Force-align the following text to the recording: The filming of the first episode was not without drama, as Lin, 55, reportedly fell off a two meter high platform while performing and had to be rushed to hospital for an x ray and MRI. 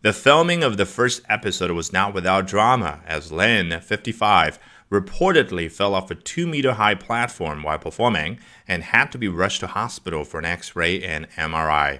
The 0.00 0.12
filming 0.12 0.62
of 0.62 0.76
the 0.76 0.86
first 0.86 1.22
episode 1.28 1.72
was 1.72 1.92
not 1.92 2.14
without 2.14 2.46
drama, 2.46 3.00
as 3.04 3.32
Lin, 3.32 3.80
55, 3.80 4.56
reportedly 4.92 5.68
fell 5.68 5.92
off 5.92 6.12
a 6.12 6.14
two 6.14 6.46
meter 6.46 6.74
high 6.74 6.94
platform 6.94 7.64
while 7.64 7.80
performing 7.80 8.38
and 8.68 8.84
had 8.84 9.10
to 9.10 9.18
be 9.18 9.26
rushed 9.26 9.58
to 9.58 9.66
hospital 9.66 10.24
for 10.24 10.38
an 10.38 10.44
x 10.44 10.76
ray 10.76 11.02
and 11.02 11.28
MRI. 11.30 11.98